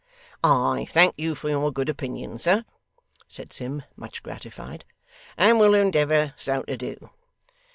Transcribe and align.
'I 0.43 0.85
thank 0.89 1.13
you 1.15 1.35
for 1.35 1.47
your 1.47 1.71
good 1.71 1.87
opinion, 1.87 2.39
sir,' 2.39 2.65
said 3.27 3.53
Sim, 3.53 3.83
much 3.95 4.23
gratified, 4.23 4.83
'and 5.37 5.59
will 5.59 5.75
endeavour 5.75 6.33
so 6.37 6.63
to 6.63 6.75
do. 6.75 7.11